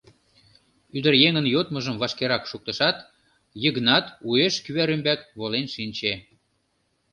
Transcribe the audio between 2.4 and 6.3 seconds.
шуктышат, Йыгнат уэш кӱвар ӱмбак волен шинче.